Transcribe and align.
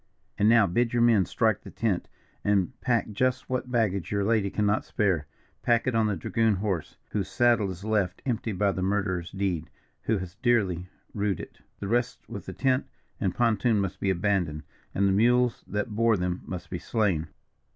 "And 0.39 0.49
now 0.49 0.65
bid 0.65 0.93
your 0.93 1.01
men 1.03 1.25
strike 1.27 1.61
the 1.61 1.69
tent, 1.69 2.07
and 2.43 2.71
pack 2.81 3.11
just 3.11 3.51
what 3.51 3.69
baggage 3.69 4.11
your 4.11 4.23
lady 4.23 4.49
cannot 4.49 4.83
spare. 4.83 5.27
Pack 5.61 5.85
it 5.85 5.93
on 5.93 6.07
the 6.07 6.15
dragoon 6.15 6.55
horse, 6.55 6.97
whose 7.11 7.27
saddle 7.27 7.69
is 7.69 7.83
left 7.85 8.19
empty 8.25 8.51
by 8.51 8.71
that 8.71 8.81
murderer's 8.81 9.29
deed, 9.31 9.69
who 10.01 10.17
has 10.17 10.33
dearly 10.41 10.89
rued 11.13 11.39
it. 11.39 11.59
The 11.79 11.87
rest 11.87 12.27
with 12.27 12.47
the 12.47 12.53
tent 12.53 12.87
and 13.19 13.35
pontoon 13.35 13.79
must 13.79 13.99
be 13.99 14.09
abandoned, 14.09 14.63
and 14.95 15.07
the 15.07 15.11
mules 15.13 15.63
that 15.67 15.91
bore 15.95 16.17
them 16.17 16.41
must 16.45 16.71
be 16.71 16.79
slain. 16.79 17.27